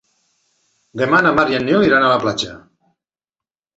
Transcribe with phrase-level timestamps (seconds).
[1.01, 2.59] Demà na Mar i en Nil iran a la platja.